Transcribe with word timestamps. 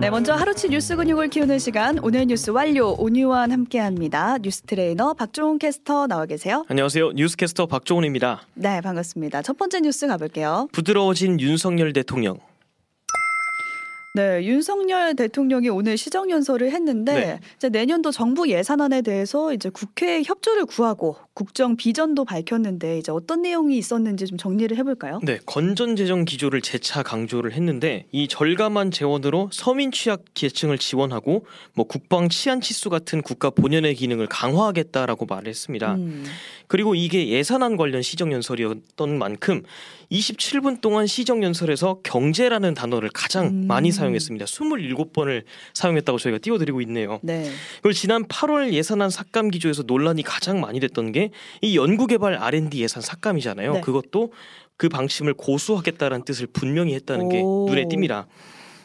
네, 0.00 0.10
먼저 0.10 0.32
하루치 0.32 0.68
뉴스 0.68 0.94
근육을 0.94 1.28
키우는 1.28 1.58
시간 1.58 1.98
오늘 1.98 2.26
뉴스 2.26 2.50
완료 2.50 2.94
오뉴완 2.96 3.48
함께합니다. 3.50 4.38
뉴스 4.38 4.62
트레이너 4.62 5.12
박종훈 5.14 5.58
캐스터 5.58 6.06
나와 6.06 6.24
계세요. 6.24 6.64
안녕하세요. 6.68 7.12
뉴스 7.12 7.36
캐스터 7.36 7.66
박종훈입니다. 7.66 8.42
네, 8.54 8.80
반갑습니다. 8.80 9.42
첫 9.42 9.58
번째 9.58 9.80
뉴스 9.80 10.06
가볼게요. 10.06 10.68
부드러워진 10.72 11.40
윤석열 11.40 11.92
대통령. 11.92 12.38
네, 14.14 14.42
윤석열 14.44 15.14
대통령이 15.14 15.68
오늘 15.68 15.98
시정연설을 15.98 16.72
했는데 16.72 17.12
네. 17.12 17.40
이제 17.56 17.68
내년도 17.68 18.10
정부 18.10 18.48
예산안에 18.48 19.02
대해서 19.02 19.52
이제 19.52 19.68
국회에 19.68 20.22
협조를 20.24 20.64
구하고 20.64 21.16
국정 21.34 21.76
비전도 21.76 22.24
밝혔는데 22.24 22.98
이제 22.98 23.12
어떤 23.12 23.42
내용이 23.42 23.76
있었는지 23.76 24.26
좀 24.26 24.38
정리를 24.38 24.76
해볼까요? 24.78 25.20
네, 25.22 25.38
건전 25.44 25.94
재정 25.94 26.24
기조를 26.24 26.62
재차 26.62 27.02
강조를 27.02 27.52
했는데 27.52 28.06
이 28.10 28.28
절감한 28.28 28.90
재원으로 28.90 29.50
서민 29.52 29.92
취약 29.92 30.24
계층을 30.34 30.78
지원하고 30.78 31.44
뭐 31.74 31.86
국방 31.86 32.30
치안 32.30 32.60
치수 32.62 32.88
같은 32.88 33.20
국가 33.20 33.50
본연의 33.50 33.94
기능을 33.94 34.26
강화하겠다라고 34.26 35.26
말했습니다. 35.26 35.94
음, 35.94 36.24
그리고 36.66 36.94
이게 36.94 37.28
예산안 37.28 37.76
관련 37.76 38.02
시정 38.02 38.32
연설이었던 38.32 39.18
만큼 39.18 39.62
27분 40.10 40.80
동안 40.80 41.06
시정 41.06 41.42
연설에서 41.42 42.00
경제라는 42.02 42.74
단어를 42.74 43.10
가장 43.12 43.46
음. 43.46 43.66
많이 43.66 43.92
사용했습니다. 43.98 44.44
27번을 44.46 45.44
사용했다고 45.74 46.18
저희가 46.18 46.38
띄워드리고 46.38 46.80
있네요. 46.82 47.20
네, 47.22 47.50
그리고 47.82 47.92
지난 47.92 48.24
8월 48.24 48.72
예산안 48.72 49.10
삭감 49.10 49.50
기조에서 49.50 49.82
논란이 49.86 50.22
가장 50.22 50.60
많이 50.60 50.80
됐던 50.80 51.12
게 51.12 51.30
이 51.60 51.76
연구개발 51.76 52.34
R&D 52.34 52.82
예산 52.82 53.02
삭감이잖아요. 53.02 53.72
네. 53.74 53.80
그것도 53.80 54.32
그 54.76 54.88
방침을 54.88 55.34
고수하겠다라는 55.34 56.24
뜻을 56.24 56.46
분명히 56.46 56.94
했다는 56.94 57.28
게 57.28 57.40
오. 57.40 57.66
눈에 57.68 57.84
띕니다. 57.84 58.26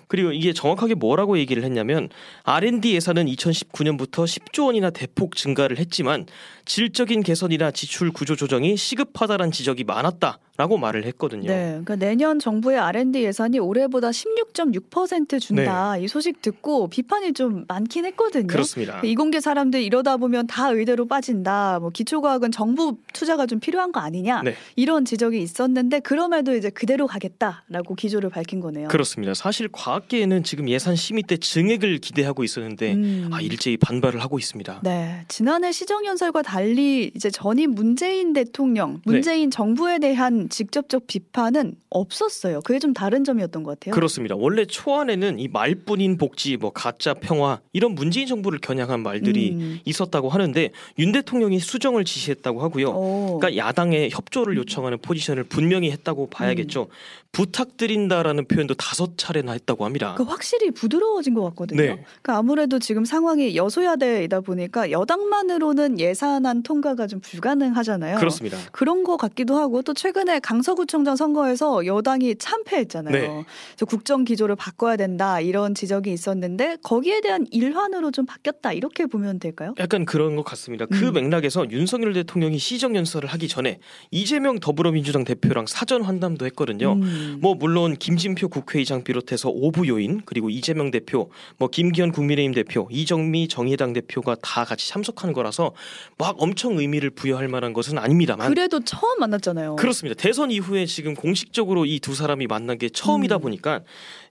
그리고 0.07 0.31
이게 0.31 0.53
정확하게 0.53 0.95
뭐라고 0.95 1.39
얘기를 1.39 1.63
했냐면 1.63 2.09
R&D 2.43 2.93
예산은 2.93 3.25
2019년부터 3.25 4.25
10조 4.25 4.67
원이나 4.67 4.89
대폭 4.89 5.35
증가를 5.35 5.79
했지만 5.79 6.27
질적인 6.65 7.23
개선이나 7.23 7.71
지출 7.71 8.11
구조 8.11 8.35
조정이 8.35 8.77
시급하다란 8.77 9.51
지적이 9.51 9.85
많았다 9.85 10.39
라고 10.55 10.77
말을 10.77 11.03
했거든요. 11.05 11.47
네, 11.47 11.69
그러니까 11.83 11.95
내년 11.95 12.37
정부의 12.37 12.77
R&D 12.77 13.23
예산이 13.23 13.57
올해보다 13.57 14.11
16.6% 14.11 15.41
준다 15.41 15.95
네. 15.95 16.03
이 16.03 16.07
소식 16.07 16.43
듣고 16.43 16.89
비판이 16.89 17.33
좀 17.33 17.65
많긴 17.67 18.05
했거든요. 18.05 18.45
그렇습니다. 18.45 19.01
이공계 19.03 19.39
사람들 19.39 19.81
이러다 19.81 20.17
보면 20.17 20.45
다 20.45 20.69
의대로 20.69 21.07
빠진다. 21.07 21.79
뭐 21.79 21.89
기초과학은 21.89 22.51
정부 22.51 22.97
투자가 23.13 23.47
좀 23.47 23.59
필요한 23.59 23.91
거 23.91 23.99
아니냐. 23.99 24.43
네. 24.43 24.53
이런 24.75 25.05
지적이 25.05 25.41
있었는데 25.41 26.01
그럼에도 26.01 26.55
이제 26.55 26.69
그대로 26.69 27.07
가겠다라고 27.07 27.95
기조를 27.95 28.29
밝힌 28.29 28.59
거네요. 28.59 28.89
그렇습니다. 28.89 29.33
사실 29.33 29.67
과학계에는 29.71 30.43
지금 30.43 30.69
예산 30.69 30.95
심의 30.95 31.23
때 31.23 31.35
증액을 31.35 31.97
기대하고 31.97 32.43
있었는데 32.43 32.93
음. 32.93 33.29
아, 33.31 33.41
일제히 33.41 33.77
반발을 33.77 34.21
하고 34.21 34.37
있습니다. 34.37 34.81
네, 34.83 35.25
지난해 35.29 35.71
시정연설과 35.71 36.43
달리 36.43 37.09
이제 37.15 37.31
전임 37.31 37.71
문재인 37.71 38.33
대통령, 38.33 39.01
문재인 39.03 39.49
정부에 39.49 39.97
대한 39.97 40.42
직접적 40.49 41.07
비판은 41.07 41.75
없었어요. 41.89 42.61
그게 42.61 42.79
좀 42.79 42.93
다른 42.93 43.23
점이었던 43.23 43.63
것 43.63 43.79
같아요. 43.79 43.93
그렇습니다. 43.93 44.35
원래 44.35 44.65
초안에는 44.65 45.39
이 45.39 45.47
말뿐인 45.47 46.17
복지, 46.17 46.57
뭐 46.57 46.71
가짜 46.71 47.13
평화 47.13 47.59
이런 47.71 47.95
문재인 47.95 48.27
정부를 48.27 48.59
겨냥한 48.59 49.01
말들이 49.01 49.51
음. 49.51 49.79
있었다고 49.85 50.29
하는데 50.29 50.71
윤 50.99 51.11
대통령이 51.11 51.59
수정을 51.59 52.05
지시했다고 52.05 52.61
하고요. 52.61 52.87
오. 52.89 53.39
그러니까 53.39 53.57
야당의 53.65 54.09
협조를 54.11 54.57
요청하는 54.57 54.99
포지션을 54.99 55.43
분명히 55.45 55.91
했다고 55.91 56.27
봐야겠죠. 56.29 56.83
음. 56.83 57.23
부탁드린다라는 57.33 58.45
표현도 58.45 58.75
다섯 58.75 59.17
차례나 59.17 59.53
했다고 59.53 59.85
합니다. 59.85 60.13
그 60.15 60.23
확실히 60.23 60.69
부드러워진 60.69 61.33
것 61.33 61.41
같거든요. 61.49 61.81
네. 61.81 61.87
그러니까 62.21 62.37
아무래도 62.37 62.77
지금 62.77 63.05
상황이 63.05 63.55
여소야대이다 63.55 64.41
보니까 64.41 64.91
여당만으로는 64.91 65.99
예산안 65.99 66.61
통과가 66.61 67.07
좀 67.07 67.19
불가능하잖아요. 67.21 68.17
그렇습니다. 68.17 68.57
그런 68.71 69.03
것 69.03 69.17
같기도 69.17 69.57
하고 69.57 69.81
또 69.81 69.95
최근에 69.95 70.32
강서구청장 70.39 71.15
선거에서 71.15 71.85
여당이 71.85 72.35
참패했잖아요. 72.37 73.13
네. 73.13 73.27
그래서 73.27 73.85
국정 73.85 74.23
기조를 74.23 74.55
바꿔야 74.55 74.95
된다 74.95 75.39
이런 75.39 75.75
지적이 75.75 76.13
있었는데 76.13 76.77
거기에 76.83 77.21
대한 77.21 77.45
일환으로 77.51 78.11
좀 78.11 78.25
바뀌었다 78.25 78.73
이렇게 78.73 79.05
보면 79.05 79.39
될까요? 79.39 79.73
약간 79.79 80.05
그런 80.05 80.35
것 80.35 80.43
같습니다. 80.43 80.85
그 80.85 81.07
음. 81.07 81.13
맥락에서 81.13 81.69
윤석열 81.69 82.13
대통령이 82.13 82.57
시정 82.57 82.95
연설을 82.95 83.29
하기 83.29 83.47
전에 83.47 83.79
이재명 84.11 84.59
더불어민주당 84.59 85.23
대표랑 85.23 85.65
사전 85.67 86.03
환담도 86.03 86.45
했거든요. 86.47 86.93
음. 86.93 87.37
뭐 87.41 87.55
물론 87.55 87.95
김진표 87.95 88.49
국회의장 88.49 89.03
비롯해서 89.03 89.49
오부 89.49 89.87
요인 89.87 90.21
그리고 90.25 90.49
이재명 90.49 90.91
대표, 90.91 91.29
뭐 91.57 91.69
김기현 91.69 92.11
국민의힘 92.11 92.53
대표, 92.53 92.87
이정미 92.91 93.47
정의당 93.47 93.93
대표가 93.93 94.35
다 94.41 94.63
같이 94.65 94.89
참석하는 94.89 95.33
거라서 95.33 95.73
막 96.17 96.35
엄청 96.39 96.77
의미를 96.77 97.09
부여할 97.09 97.47
만한 97.47 97.73
것은 97.73 97.97
아닙니다만 97.97 98.49
그래도 98.49 98.79
처음 98.81 99.19
만났잖아요. 99.19 99.75
그렇습니다. 99.75 100.19
대선 100.23 100.51
이후에 100.51 100.85
지금 100.85 101.15
공식적으로 101.15 101.85
이 101.85 101.99
두 101.99 102.15
사람이 102.15 102.47
만난 102.47 102.77
게 102.77 102.87
처음이다 102.87 103.37
음. 103.37 103.41
보니까 103.41 103.81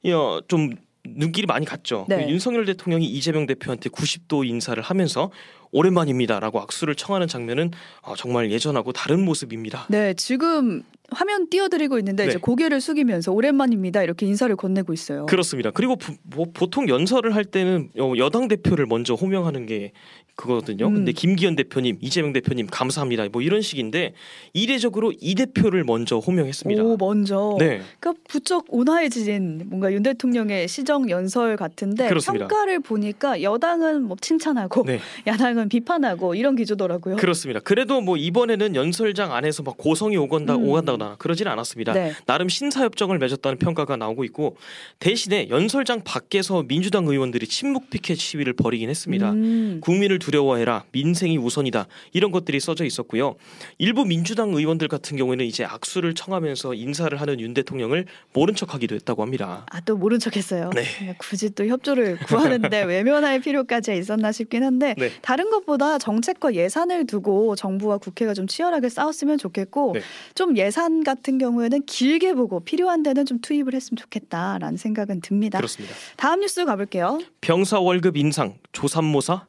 어, 0.07 0.41
좀 0.49 0.71
눈길이 1.05 1.47
많이 1.47 1.67
갔죠. 1.67 2.07
네. 2.09 2.29
윤석열 2.31 2.65
대통령이 2.65 3.05
이재명 3.07 3.45
대표한테 3.47 3.91
90도 3.91 4.47
인사를 4.47 4.83
하면서 4.83 5.31
오랜만입니다라고 5.71 6.61
악수를 6.61 6.95
청하는 6.95 7.29
장면은 7.29 7.73
어, 8.03 8.15
정말 8.17 8.51
예전하고 8.51 8.93
다른 8.93 9.23
모습입니다. 9.25 9.87
네, 9.91 10.15
지금 10.15 10.83
화면 11.15 11.49
띄워드리고 11.49 11.99
있는데 11.99 12.25
네. 12.25 12.31
이제 12.31 12.39
고개를 12.39 12.81
숙이면서 12.81 13.33
오랜만입니다 13.33 14.03
이렇게 14.03 14.27
인사를 14.27 14.55
건네고 14.57 14.93
있어요. 14.93 15.27
그렇습니다. 15.27 15.71
그리고 15.71 15.97
부- 15.97 16.15
뭐 16.23 16.47
보통 16.53 16.89
연설을 16.89 17.35
할 17.35 17.45
때는 17.45 17.91
어, 17.99 18.13
여당 18.17 18.49
대표를 18.49 18.87
먼저 18.87 19.15
호명하는 19.15 19.67
게 19.67 19.93
그거거든요. 20.35 20.87
음. 20.87 20.95
근데 20.95 21.13
김기현 21.13 21.57
대표님, 21.57 21.99
이재명 22.01 22.33
대표님 22.33 22.67
감사합니다. 22.71 23.27
뭐 23.31 23.43
이런 23.43 23.61
식인데 23.61 24.15
이례적으로 24.55 25.13
이 25.21 25.35
대표를 25.35 25.85
먼저 25.85 26.17
호명했습니다. 26.19 26.83
오 26.83 26.97
먼저. 26.97 27.57
네, 27.59 27.83
그러니까 28.01 28.15
부쩍 28.29 28.65
온화해진 28.69 29.65
뭔가 29.67 29.93
윤 29.93 30.03
대통령의 30.03 30.69
시정 30.69 31.11
연설 31.11 31.57
같은데 31.57 32.09
그렇습니다. 32.09 32.49
평가를 32.49 32.81
보니까 32.81 33.43
여당은 33.43 34.03
뭐 34.05 34.17
칭찬하고 34.21 34.85
네. 34.85 35.01
야당은 35.27 35.69
비판하고 35.69 36.35
이런 36.35 36.57
기조더라고요. 36.57 37.17
그렇습니다. 37.17 37.61
그래도 37.61 38.01
뭐 38.01 38.17
이번에는 38.17 38.75
연설장 38.75 39.35
안에서 39.35 39.63
막 39.63 39.77
고성이 39.77 40.17
오간다 40.17 40.57
음. 40.57 40.67
오간다 40.67 40.93
거나 41.03 41.17
그러진 41.19 41.47
않았습니다. 41.49 41.93
네. 41.93 42.15
나름 42.27 42.49
신사협정을 42.49 43.19
맺었다는 43.19 43.59
평가가 43.59 43.97
나오고 43.97 44.25
있고 44.25 44.57
대신에 44.99 45.49
연설장 45.51 46.03
밖에서 46.05 46.63
민주당 46.63 47.07
의원들이 47.07 47.47
침묵 47.47 47.91
피켓 47.91 48.19
시위를 48.19 48.55
벌이긴 48.55 48.89
했습니다. 48.89 49.33
음. 49.33 49.81
국민을 49.83 50.19
두려워해라 50.19 50.85
민생이 50.93 51.37
우선이다 51.39 51.87
이런 52.13 52.31
것들이 52.31 52.61
써져 52.61 52.85
있었고요. 52.85 53.37
일부 53.79 54.05
민주당 54.05 54.55
의원들 54.55 54.89
같은 54.89 55.17
경우에는 55.17 55.45
이제 55.45 55.65
악수를 55.65 56.15
청하면서 56.15 56.75
인사를 56.75 57.21
하는 57.21 57.41
윤 57.41 57.53
대통령을 57.55 58.07
모른 58.33 58.55
척하기도 58.55 58.95
했다고 58.95 59.23
합니다. 59.23 59.67
아 59.71 59.83
또 59.85 59.97
모른 59.97 60.19
척했어요. 60.19 60.71
네. 60.75 60.85
그냥 60.99 61.15
굳이 61.19 61.51
또 61.51 61.67
협조를 61.67 62.19
구하는데 62.19 62.83
외면할 62.85 63.41
필요까지 63.41 63.97
있었나 63.97 64.33
싶긴 64.33 64.63
한데 64.63 64.95
네. 64.97 65.11
다른 65.23 65.51
것보다 65.51 65.99
정책과 65.99 66.55
예산을 66.55 67.07
두고 67.07 67.57
정부와 67.57 67.99
국회가 67.99 68.35
좀 68.35 68.47
치열하게 68.47 68.89
싸웠으면 68.89 69.39
좋겠고 69.39 69.93
네. 69.95 70.01
좀 70.35 70.57
예산 70.57 70.92
같은 71.05 71.39
경우에는 71.39 71.85
길게 71.87 72.35
보고 72.35 72.61
필요한 72.61 73.03
데는 73.03 73.27
좀 73.27 73.41
투입을 73.41 73.75
했으면 73.75 73.97
좋겠다라는 73.97 74.77
생각은 74.77 75.21
듭니다. 75.21 75.59
그렇습니다. 75.59 75.95
다음 76.17 76.41
뉴스 76.41 76.65
가볼게요. 76.65 77.21
병사 77.41 77.81
월급 77.81 78.17
인상 78.17 78.55
조삼모사 78.73 79.47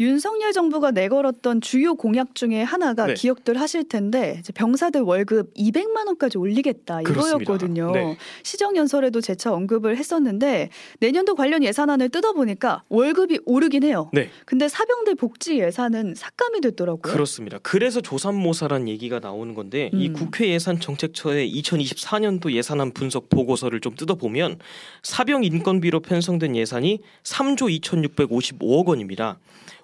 윤석열 0.00 0.54
정부가 0.54 0.92
내걸었던 0.92 1.60
주요 1.60 1.94
공약 1.94 2.34
중에 2.34 2.62
하나가 2.62 3.04
네. 3.04 3.14
기억들 3.14 3.60
하실 3.60 3.86
텐데 3.86 4.40
병사들 4.54 5.02
월급 5.02 5.52
200만 5.52 6.06
원까지 6.06 6.38
올리겠다. 6.38 7.02
이거였거든요. 7.02 7.92
네. 7.92 8.16
시정 8.42 8.76
연설에도 8.76 9.20
재차 9.20 9.52
언급을 9.52 9.98
했었는데 9.98 10.70
내년도 11.00 11.34
관련 11.34 11.62
예산안을 11.62 12.08
뜯어보니까 12.08 12.84
월급이 12.88 13.40
오르긴 13.44 13.82
해요. 13.82 14.08
네. 14.14 14.30
근데 14.46 14.68
사병들 14.68 15.16
복지 15.16 15.58
예산은 15.58 16.14
삭감이 16.16 16.62
됐더라고요. 16.62 17.12
그렇습니다. 17.12 17.58
그래서 17.62 18.00
조삼모사란 18.00 18.88
얘기가 18.88 19.18
나오는 19.18 19.52
건데 19.52 19.90
이 19.92 20.08
음. 20.08 20.12
국회 20.14 20.48
예산 20.48 20.80
정책처의 20.80 21.52
2024년도 21.60 22.52
예산안 22.52 22.92
분석 22.92 23.28
보고서를 23.28 23.80
좀 23.80 23.94
뜯어보면 23.94 24.60
사병 25.02 25.44
인건비로 25.44 26.00
편성된 26.00 26.56
예산이 26.56 27.00
3조 27.22 27.82
2,655억 27.82 28.86
원입니다. 28.86 29.38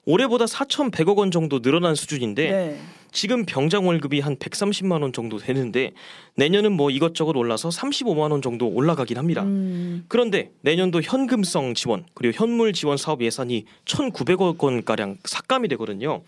올해보다 0.06 0.47
4,100억 0.47 1.17
원 1.19 1.31
정도 1.31 1.61
늘어난 1.61 1.94
수준인데 1.94 2.50
네. 2.50 2.81
지금 3.16 3.46
병장 3.46 3.86
월급이 3.86 4.20
한 4.20 4.36
130만 4.36 5.00
원 5.00 5.10
정도 5.10 5.38
되는데 5.38 5.92
내년은 6.34 6.72
뭐 6.72 6.90
이것저것 6.90 7.34
올라서 7.34 7.70
35만 7.70 8.30
원 8.30 8.42
정도 8.42 8.68
올라가긴 8.68 9.16
합니다. 9.16 9.42
음. 9.42 10.04
그런데 10.08 10.50
내년도 10.60 11.00
현금성 11.00 11.72
지원 11.72 12.04
그리고 12.12 12.36
현물 12.36 12.74
지원 12.74 12.98
사업 12.98 13.22
예산이 13.22 13.64
1,900억 13.86 14.62
원 14.62 14.84
가량 14.84 15.16
삭감이 15.24 15.66
되거든요. 15.68 16.24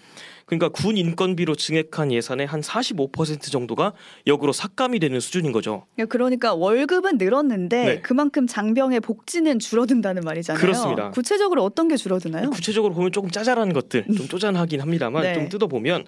그러니까 0.49 0.71
군 0.71 0.97
인건비로 0.97 1.55
증액한 1.57 2.11
예산의 2.11 2.47
한 2.47 2.63
45% 2.63 3.53
정도가 3.53 3.93
역으로 4.27 4.53
삭감이 4.53 4.99
되는 4.99 5.21
수준인 5.21 5.53
거죠. 5.53 5.85
그러니까 6.09 6.55
월급은 6.55 7.19
늘었는데 7.19 7.85
네. 7.85 8.01
그만큼 8.01 8.47
장병의 8.47 9.01
복지는 9.01 9.59
줄어든다는 9.59 10.23
말이잖아요. 10.23 10.61
그렇습니다. 10.61 11.11
구체적으로 11.11 11.63
어떤 11.63 11.89
게 11.89 11.97
줄어드나요? 11.97 12.49
구체적으로 12.49 12.95
보면 12.95 13.13
조금 13.13 13.31
짜잘한 13.31 13.75
것들, 13.75 14.07
좀 14.17 14.27
쪼잔하긴 14.27 14.81
합니다만 14.81 15.23
네. 15.23 15.35
좀 15.35 15.51
뜯어보면 15.51 16.07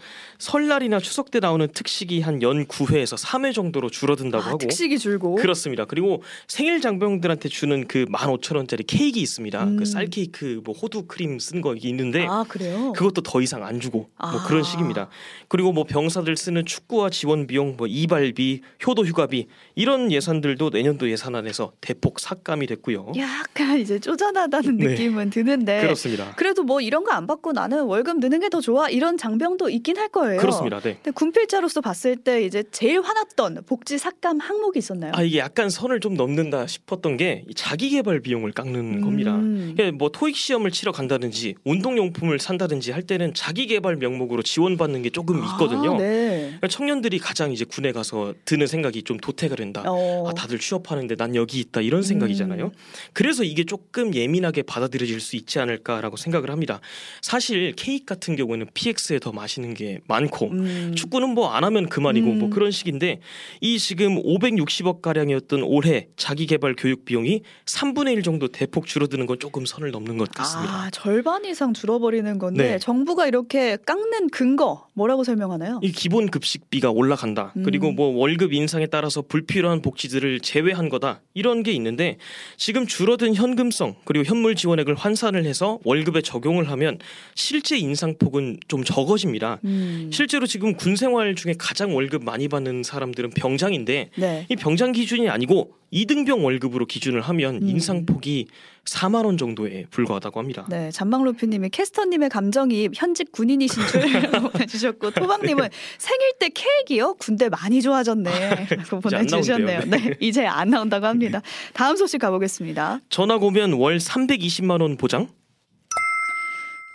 설날이나 0.71 1.01
추석 1.01 1.31
때 1.33 1.41
나오는 1.41 1.67
특식이 1.67 2.21
한 2.21 2.41
연 2.43 2.65
9회에서 2.65 3.23
3회 3.23 3.53
정도로 3.53 3.91
줄어든다고 3.91 4.43
아, 4.45 4.47
하고 4.47 4.59
특식이 4.59 4.99
줄고 4.99 5.35
그렇습니다. 5.35 5.85
그리고 5.85 6.23
생일 6.47 6.81
장병들한테 6.81 7.49
주는 7.51 7.87
그 7.87 8.07
15,000원짜리 8.07 8.85
케이크 8.87 9.19
있습니다. 9.19 9.63
음. 9.65 9.77
그쌀 9.77 10.07
케이크 10.07 10.63
뭐 10.65 10.75
호두 10.75 11.03
크림 11.07 11.39
쓴 11.39 11.61
거 11.61 11.75
있는데 11.75 12.25
아? 12.27 12.45
그것도 12.49 13.21
더 13.23 13.43
이상 13.43 13.65
안 13.65 13.81
주고 13.81 13.99
뭐 13.99 14.09
아. 14.17 14.47
그런 14.47 14.63
식입니다. 14.63 15.09
그리고 15.49 15.73
뭐 15.73 15.85
병사들 15.85 16.35
쓰는 16.37 16.65
축구와 16.65 17.11
지원 17.11 17.47
비용, 17.47 17.75
뭐 17.77 17.87
이발비, 17.87 18.63
효도 18.87 19.05
휴가비 19.05 19.49
이런 19.75 20.11
예산들도 20.13 20.71
내년도 20.71 21.11
예산안에서 21.11 21.73
대폭 21.83 22.21
삭감이 22.21 22.67
됐고요. 22.69 23.13
약간 23.19 23.79
이제 23.81 23.99
쪼잔하다는 23.99 24.77
네. 24.79 24.89
느낌은 24.91 25.31
드는데 25.31 25.83
그렇습니다. 25.83 26.33
그래도 26.37 26.63
뭐 26.63 26.81
이런 26.81 27.05
거 27.05 27.11
안 27.11 27.27
받고 27.27 27.53
나는 27.53 27.83
월급 27.85 28.21
느는 28.21 28.39
게 28.41 28.49
더 28.51 28.61
좋아 28.61 28.89
이런 28.89 29.17
장병도 29.17 29.69
있긴 29.71 29.97
할 29.99 30.09
거예요. 30.09 30.41
그렇습니다. 30.41 30.60
네. 30.65 30.95
근데 30.95 31.11
군필자로서 31.13 31.81
봤을 31.81 32.17
때 32.17 32.43
이제 32.43 32.65
제일 32.71 33.01
화났던 33.01 33.65
복지 33.67 33.99
삭감 33.99 34.39
항목이 34.41 34.79
있었나요? 34.79 35.13
아 35.15 35.23
이게 35.23 35.39
약간 35.39 35.71
선을 35.71 36.01
좀 36.01 36.15
넘는다 36.15 36.67
싶었던 36.67 37.17
게이 37.17 37.55
자기 37.55 37.91
개발 37.91 38.21
비용을 38.21 38.53
깎는 38.53 39.01
겁니다. 39.01 39.37
음. 39.37 39.75
그러니까 39.77 39.97
뭐 39.97 40.11
토익 40.11 40.37
시험을 40.37 40.71
치러 40.71 40.93
간다든지 40.93 41.55
운동용품을 41.65 42.39
산다든지 42.39 42.93
할 42.93 43.03
때는 43.03 43.35
자기 43.35 43.67
개발 43.67 43.97
명목으로 43.97 44.43
지원받는 44.43 45.03
게 45.03 45.11
조금 45.11 45.37
있거든요. 45.45 45.95
아, 45.95 45.99
네. 45.99 46.40
그러니까 46.61 46.69
청년들이 46.69 47.19
가장 47.19 47.53
이제 47.53 47.65
군에 47.65 47.93
가서 47.93 48.35
드는 48.45 48.67
생각이 48.67 49.03
좀 49.03 49.19
도태가 49.19 49.57
된다. 49.57 49.83
어. 49.87 50.29
아, 50.29 50.33
다들 50.33 50.59
취업하는데 50.59 51.15
난 51.17 51.35
여기 51.35 51.61
있다 51.61 51.81
이런 51.83 52.03
생각이잖아요. 52.03 52.67
음. 52.67 52.71
그래서 53.13 53.45
이게 53.45 53.65
조금 53.65 54.15
예민하게 54.15 54.63
받아들여질 54.63 55.21
수 55.21 55.37
있지 55.37 55.59
않을까라고 55.59 56.17
생각을 56.17 56.51
합니다. 56.51 56.81
사실 57.21 57.73
케이크 57.77 58.07
같은 58.07 58.37
경우에는 58.37 58.67
PX에 58.73 59.19
더 59.19 59.33
마시는 59.33 59.75
게 59.75 60.01
많고 60.07 60.51
음. 60.51 60.95
축구는 60.97 61.31
뭐 61.31 61.51
안 61.51 61.65
하면 61.65 61.89
그만이고 61.89 62.31
음. 62.31 62.39
뭐 62.39 62.51
그런 62.51 62.71
식인데 62.71 63.21
이 63.61 63.79
지금 63.79 64.23
560억 64.23 65.03
가량이었던 65.03 65.63
올해 65.63 66.09
자기 66.17 66.47
개발 66.47 66.75
교육 66.77 67.05
비용이 67.05 67.43
3분의 67.67 68.13
1 68.15 68.23
정도 68.23 68.49
대폭 68.49 68.87
줄어드는 68.87 69.27
건 69.27 69.39
조금 69.39 69.67
선을 69.67 69.91
넘는 69.91 70.17
것 70.19 70.31
같습니다. 70.31 70.73
아, 70.85 70.91
절반 70.91 71.45
이상 71.45 71.75
줄어버리는 71.75 72.39
건데 72.39 72.73
네. 72.73 72.79
정부가 72.79 73.27
이렇게 73.27 73.77
깎는 73.85 74.31
근거 74.31 74.87
뭐라고 75.01 75.25
설명하나요? 75.25 75.81
이 75.83 75.93
기본 75.93 76.29
급식비가 76.29 76.91
올라간다. 76.91 77.55
음. 77.57 77.63
그리고 77.63 77.91
뭐 77.91 78.09
월급 78.09 78.53
인상에 78.53 78.87
따라서 78.87 79.23
불필요한 79.23 79.81
복지들을 79.81 80.41
제외한 80.41 80.91
거다. 80.91 81.23
이런 81.33 81.63
게 81.63 81.73
있는데 81.73 82.19
지금 82.59 82.87
줄어든 82.87 83.35
현금성 83.35 83.95
그리고 84.05 84.27
현물 84.27 84.55
지원액을 84.55 84.95
환산을 84.95 85.47
해서 85.47 85.79
월급에 85.85 86.21
적용을 86.21 86.69
하면 86.71 86.99
실제 87.35 87.79
인상폭은 87.79 88.59
좀 88.69 88.85
적어집니다. 88.85 89.61
음. 89.65 90.11
실제로 90.13 90.47
지금 90.47 90.75
군 90.75 90.97
생활 90.97 91.35
중에 91.35 91.55
가장 91.59 91.95
월급 91.95 92.23
많이 92.25 92.49
받는 92.49 92.83
사람들은 92.83 93.31
병장인데 93.31 94.11
네. 94.17 94.47
이 94.51 94.57
병장 94.57 94.93
기준이 94.93 95.31
아니고 95.31 95.81
이등병 95.91 96.45
월급으로 96.45 96.87
기준을 96.87 97.21
하면 97.23 97.57
음. 97.63 97.69
인상폭이 97.69 98.47
4만 98.85 99.25
원 99.25 99.37
정도에 99.37 99.85
불과하다고 99.91 100.41
합니다. 100.41 100.67
네, 100.69 100.91
잔망로피님이 100.91 101.71
캐스터님의 101.71 102.29
감정이 102.29 102.89
현직 102.95 103.31
군인이신 103.33 103.83
줄 103.87 104.01
보내주셨 104.53 104.90
고 104.93 105.11
토박님은 105.13 105.69
생일 105.99 106.33
때 106.39 106.49
케이크요? 106.49 107.15
군대 107.15 107.49
많이 107.49 107.83
좋아졌네. 107.83 108.31
라고 108.31 109.01
이제 109.07 109.17
안 109.17 109.27
보내주셨네요. 109.27 109.81
네, 109.87 110.15
이제 110.21 110.47
안 110.47 110.71
나온다고 110.71 111.07
합니다. 111.07 111.43
다음 111.73 111.97
소식 111.97 112.19
가보겠습니다. 112.19 113.01
전학 113.09 113.43
오면 113.43 113.75
월 113.75 113.99
320만 113.99 114.81
원 114.83 114.97
보장? 114.97 115.29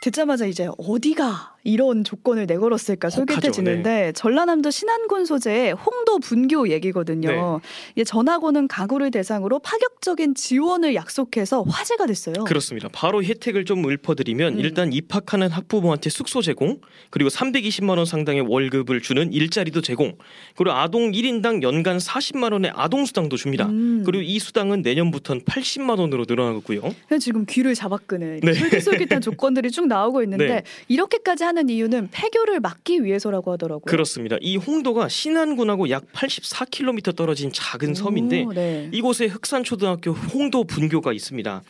듣자마자 0.01 0.45
이제 0.45 0.67
어디가 0.77 1.54
이런 1.65 2.03
조건을 2.03 2.45
내걸었을까 2.45 3.09
솔깃해지는데 3.09 4.13
전라남도 4.13 4.71
신안군 4.71 5.25
소재의 5.25 5.73
홍도 5.73 6.19
분교 6.19 6.69
얘기거든요. 6.69 7.59
네. 7.95 8.05
오는 8.45 8.67
가구를 8.67 9.11
대상으로 9.11 9.59
파격적인 9.59 10.35
지원을 10.35 10.93
약속해서 10.95 11.63
화제가 11.63 12.05
됐어요. 12.05 12.43
그렇습니다. 12.45 12.87
바로 12.93 13.23
혜택을 13.23 13.65
좀 13.65 13.83
읊어드리면 13.89 14.53
음. 14.55 14.59
일단 14.59 14.93
입학하는 14.93 15.49
학부모한테 15.49 16.11
숙소 16.11 16.41
제공, 16.41 16.79
그리고 17.09 17.29
320만 17.29 17.97
원 17.97 18.05
상당의 18.05 18.41
월급을 18.41 19.01
주는 19.01 19.33
일자리도 19.33 19.81
제공, 19.81 20.17
그리고 20.55 20.75
아동 20.75 21.11
1인당 21.11 21.63
연간 21.63 21.97
40만 21.97 22.53
원의 22.53 22.71
아동 22.75 23.05
수당도 23.05 23.35
줍니다. 23.35 23.65
음. 23.65 24.03
그리고 24.05 24.21
이 24.21 24.37
수당은 24.37 24.83
내년부터는 24.83 25.41
80만 25.43 25.99
원으로 25.99 26.25
늘어나고요. 26.27 26.93
지금 27.19 27.45
귀를 27.49 27.73
잡아끄는 27.73 28.41
네. 28.41 28.53
솔깃솔깃한 28.53 29.21
조건들이 29.21 29.71
쭉 29.71 29.87
나오고 29.87 30.21
있는데 30.23 30.47
네. 30.61 30.63
이렇게까지 30.87 31.43
하는 31.55 31.69
이유는 31.69 32.09
폐교를 32.11 32.59
막기 32.59 33.03
위해서라고 33.05 33.53
하더라고요. 33.53 33.85
그렇습니다. 33.85 34.35
이 34.41 34.57
홍도가 34.57 35.07
신안군하고 35.07 35.89
약 35.89 36.03
84km 36.11 37.15
떨어진 37.15 37.51
작은 37.53 37.93
섬인데 37.93 38.43
오, 38.43 38.53
네. 38.53 38.89
이곳에 38.91 39.25
흑산초등학교 39.27 40.11
홍도 40.11 40.65
분교가 40.65 41.13
있습니다. 41.13 41.61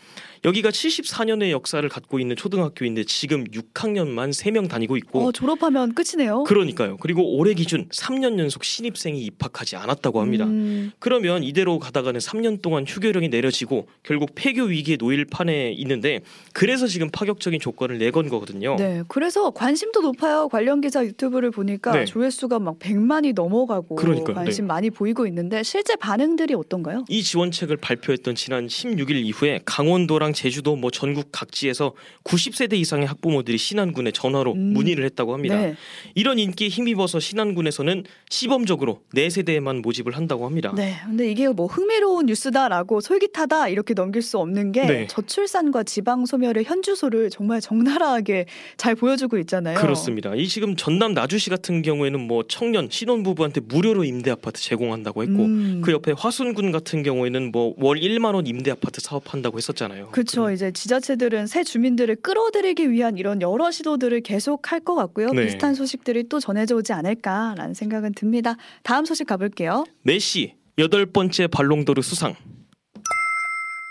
여기가 0.45 0.69
74년의 0.69 1.49
역사를 1.49 1.87
갖고 1.89 2.19
있는 2.19 2.35
초등학교인데 2.35 3.05
지금 3.05 3.45
6학년만 3.45 4.29
3명 4.29 4.69
다니고 4.69 4.95
있고 4.97 5.25
어, 5.25 5.31
졸업하면 5.31 5.95
끝이네요. 5.95 6.43
그러니까요. 6.43 6.97
그리고 6.97 7.35
올해 7.35 7.55
기준 7.55 7.89
3년 7.89 8.37
연속 8.37 8.63
신입생이 8.63 9.23
입학하지 9.23 9.75
않았다고 9.75 10.21
합니다. 10.21 10.45
음, 10.45 10.91
그러면 10.99 11.43
이대로 11.43 11.79
가다가는 11.79 12.19
3년 12.19 12.61
동안 12.61 12.85
휴교령이 12.87 13.29
내려지고 13.29 13.87
결국 14.03 14.33
폐교 14.35 14.65
위기에 14.65 14.97
놓일 14.97 15.25
판에 15.25 15.71
있는데 15.71 16.21
그래서 16.53 16.85
지금 16.85 17.09
파격적인 17.09 17.59
조건을 17.59 17.97
내건 17.97 18.29
거거든요. 18.29 18.75
네, 18.75 19.01
그래서 19.07 19.49
관심도 19.49 20.01
높아요. 20.01 20.47
관련 20.49 20.79
기사 20.79 21.03
유튜브를 21.03 21.49
보니까 21.49 21.91
네. 21.91 22.05
조회수가 22.05 22.59
막 22.59 22.77
100만이 22.77 23.33
넘어가고 23.33 23.95
그러니까요. 23.95 24.35
관심 24.35 24.67
많이 24.67 24.91
보이고 24.91 25.25
있는데 25.25 25.63
실제 25.63 25.95
반응들이 25.95 26.53
어떤가요? 26.53 27.03
이 27.09 27.23
지원책을 27.23 27.77
발표했던 27.77 28.35
지난 28.35 28.67
16일 28.67 29.15
이후에 29.25 29.61
강원도랑 29.65 30.34
제주도 30.35 30.75
뭐 30.75 30.91
전국 30.91 31.29
각지에서 31.31 31.93
90세대 32.23 32.73
이상의 32.73 33.07
학부모들이 33.07 33.57
신안군에 33.57 34.11
전화로 34.11 34.53
음. 34.53 34.73
문의를 34.73 35.05
했다고 35.05 35.33
합니다. 35.33 35.55
네. 35.55 35.75
이런 36.13 36.37
인기에 36.39 36.67
힘입어서 36.67 37.19
신안군에서는 37.19 38.03
시범적으로 38.29 39.01
네 39.13 39.29
세대에만 39.29 39.81
모집을 39.81 40.15
한다고 40.15 40.45
합니다. 40.45 40.73
네, 40.75 40.95
근데 41.05 41.29
이게 41.31 41.47
뭐 41.47 41.67
흥미로운 41.67 42.25
뉴스다라고 42.27 43.01
솔깃하다 43.01 43.69
이렇게 43.69 43.93
넘길 43.93 44.21
수 44.21 44.37
없는 44.37 44.71
게 44.71 44.85
네. 44.85 45.07
저출산과 45.07 45.83
지방 45.83 46.25
소멸의 46.25 46.65
현주소를 46.65 47.29
정말 47.29 47.61
적나라하게 47.61 48.45
잘 48.77 48.95
보여주고 48.95 49.37
있잖아요. 49.39 49.79
그렇습니다. 49.79 50.35
이 50.35 50.47
지금 50.47 50.75
전남 50.75 51.13
나주시 51.13 51.49
같은 51.49 51.81
경우에는 51.81 52.19
뭐 52.19 52.43
청년 52.47 52.89
신혼부부한테 52.91 53.61
무료로 53.61 54.03
임대 54.03 54.31
아파트 54.31 54.61
제공한다고 54.61 55.23
했고 55.23 55.45
음. 55.45 55.81
그 55.83 55.91
옆에 55.91 56.13
화순군 56.15 56.71
같은 56.71 57.01
경우에는 57.01 57.51
뭐 57.51 57.75
월 57.85 57.99
1만 57.99 58.33
원 58.33 58.47
임대 58.47 58.71
아파트 58.71 58.99
사업한다고 59.01 59.57
했었잖아요. 59.57 60.09
그렇죠. 60.15 60.49
이제 60.49 60.71
지자체들은 60.71 61.45
새 61.47 61.65
주민들을 61.65 62.15
끌어들이기 62.17 62.89
위한 62.89 63.17
이런 63.17 63.41
여러 63.41 63.69
시도들을 63.69 64.21
계속 64.21 64.71
할 64.71 64.79
것 64.85 64.95
같고요. 64.95 65.31
네. 65.31 65.45
비슷한 65.45 65.73
소식들이 65.73 66.29
또 66.29 66.39
전해져 66.39 66.75
오지 66.75 66.93
않을까라는 66.93 67.73
생각은 67.73 68.13
듭니다. 68.13 68.55
다음 68.83 69.03
소식 69.03 69.25
가볼게요. 69.25 69.83
메시 70.03 70.53
여덟 70.77 71.05
번째 71.05 71.47
발롱도르 71.47 72.01
수상. 72.01 72.35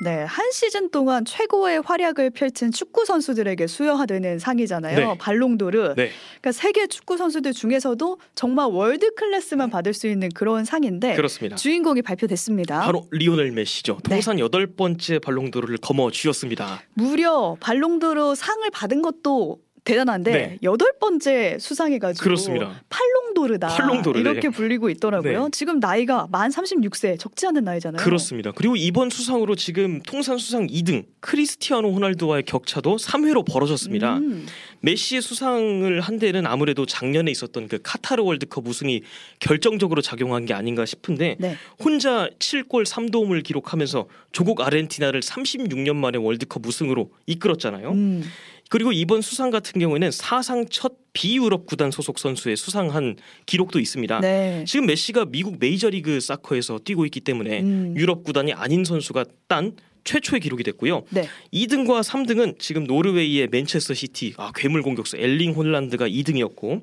네, 0.04 0.24
한 0.24 0.50
시즌 0.52 0.90
동안 0.90 1.24
최고의 1.24 1.80
활약을 1.80 2.28
펼친 2.28 2.70
축구 2.70 3.06
선수들에게 3.06 3.66
수여하는 3.66 4.38
상이잖아요. 4.38 4.96
네. 4.98 5.18
발롱도르. 5.18 5.94
네, 5.96 6.10
그러니까 6.42 6.52
세계 6.52 6.86
축구 6.86 7.16
선수들 7.16 7.54
중에서도 7.54 8.18
정말 8.34 8.66
월드 8.66 9.14
클래스만 9.14 9.70
받을 9.70 9.94
수 9.94 10.06
있는 10.06 10.28
그런 10.34 10.66
상인데 10.66 11.14
그렇습니다. 11.14 11.56
주인공이 11.56 12.02
발표됐습니다. 12.02 12.82
바로 12.82 13.08
리오넬 13.12 13.52
메시죠. 13.52 13.98
네. 14.04 14.16
통산 14.16 14.38
여덟 14.38 14.66
번째 14.66 15.20
발롱도르를 15.20 15.78
거머 15.78 16.10
쥐었습니다. 16.10 16.82
무려 16.92 17.56
발롱도르 17.60 18.34
상을 18.34 18.68
받은 18.70 19.00
것도 19.00 19.63
대단한데 19.84 20.32
네. 20.32 20.58
여덟 20.62 20.92
번째 20.98 21.58
수상해가지고 21.60 22.24
그렇습니다. 22.24 22.80
팔롱도르다 22.88 23.68
팔롱도르, 23.68 24.22
네. 24.22 24.30
이렇게 24.30 24.48
불리고 24.48 24.88
있더라고요. 24.88 25.44
네. 25.44 25.48
지금 25.52 25.78
나이가 25.78 26.26
만 26.30 26.50
36세 26.50 27.18
적지 27.18 27.46
않은 27.48 27.64
나이잖아요. 27.64 28.02
그렇습니다. 28.02 28.50
그리고 28.52 28.76
이번 28.76 29.10
수상으로 29.10 29.54
지금 29.56 30.00
통산 30.02 30.38
수상 30.38 30.66
2등 30.66 31.04
크리스티아노 31.20 31.92
호날두와의 31.92 32.44
격차도 32.44 32.96
3회로 32.96 33.44
벌어졌습니다. 33.46 34.16
음, 34.16 34.46
메시의 34.80 35.20
수상을 35.20 36.00
한 36.00 36.18
데는 36.18 36.46
아무래도 36.46 36.86
작년에 36.86 37.30
있었던 37.30 37.68
그 37.68 37.78
카타르 37.82 38.22
월드컵 38.22 38.66
우승이 38.66 39.02
결정적으로 39.38 40.00
작용한 40.00 40.46
게 40.46 40.54
아닌가 40.54 40.86
싶은데 40.86 41.36
네. 41.38 41.56
혼자 41.82 42.30
7골 42.38 42.86
3도움을 42.86 43.42
기록하면서 43.42 44.06
조국 44.32 44.62
아르헨티나를 44.62 45.20
36년 45.20 45.96
만에 45.96 46.16
월드컵 46.16 46.66
우승으로 46.66 47.10
이끌었잖아요. 47.26 47.90
음, 47.90 48.24
그리고 48.70 48.92
이번 48.92 49.20
수상 49.20 49.50
같은 49.50 49.80
경우에는 49.80 50.10
사상 50.10 50.66
첫 50.68 50.94
비유럽 51.12 51.66
구단 51.66 51.90
소속 51.90 52.18
선수의 52.18 52.56
수상한 52.56 53.16
기록도 53.46 53.78
있습니다. 53.78 54.20
네. 54.20 54.64
지금 54.66 54.86
메시가 54.86 55.26
미국 55.26 55.58
메이저리그 55.60 56.20
사커에서 56.20 56.80
뛰고 56.84 57.04
있기 57.06 57.20
때문에 57.20 57.60
음, 57.60 57.94
유럽 57.96 58.24
구단이 58.24 58.52
아닌 58.52 58.84
선수가 58.84 59.24
딴 59.46 59.76
최초의 60.04 60.40
기록이 60.40 60.62
됐고요. 60.64 61.04
네. 61.10 61.28
2등과 61.52 62.02
3등은 62.02 62.58
지금 62.58 62.84
노르웨이의 62.84 63.48
맨체스터 63.48 63.94
시티 63.94 64.34
아, 64.36 64.52
괴물 64.54 64.82
공격수 64.82 65.16
엘링 65.16 65.52
홀란드가 65.52 66.08
2등이었고 66.08 66.82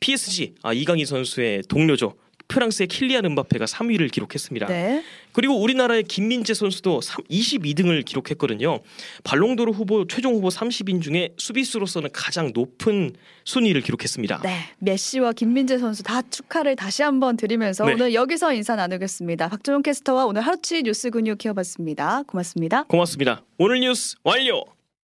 PSG 0.00 0.54
아, 0.62 0.72
이강인 0.72 1.06
선수의 1.06 1.62
동료죠. 1.68 2.14
프랑스의 2.48 2.88
킬리안 2.88 3.24
음바페가 3.26 3.66
3위를 3.66 4.10
기록했습니다. 4.10 4.66
네. 4.66 5.04
그리고 5.32 5.60
우리나라의 5.60 6.02
김민재 6.04 6.54
선수도 6.54 7.00
3, 7.00 7.24
22등을 7.30 8.04
기록했거든요. 8.04 8.80
발롱도르 9.22 9.72
후보 9.72 10.06
최종 10.06 10.34
후보 10.34 10.48
30인 10.48 11.02
중에 11.02 11.34
수비수로서는 11.36 12.10
가장 12.12 12.52
높은 12.54 13.12
순위를 13.44 13.82
기록했습니다. 13.82 14.40
네, 14.42 14.60
메시와 14.78 15.32
김민재 15.32 15.78
선수 15.78 16.02
다 16.02 16.22
축하를 16.22 16.74
다시 16.74 17.02
한번 17.02 17.36
드리면서 17.36 17.84
네. 17.84 17.92
오늘 17.92 18.14
여기서 18.14 18.52
인사 18.54 18.74
나누겠습니다. 18.76 19.48
박종훈 19.48 19.82
캐스터와 19.82 20.24
오늘 20.24 20.42
하루치 20.42 20.82
뉴스 20.82 21.10
근육 21.10 21.38
키워봤습니다. 21.38 22.24
고맙습니다. 22.26 22.84
고맙습니다. 22.84 23.42
오늘 23.58 23.80
뉴스 23.80 24.16
완료. 24.24 24.77